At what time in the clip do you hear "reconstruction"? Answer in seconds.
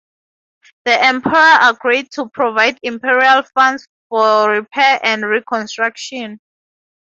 5.23-6.39